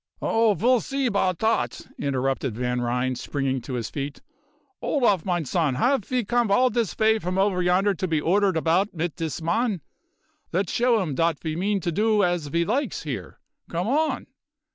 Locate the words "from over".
7.19-7.61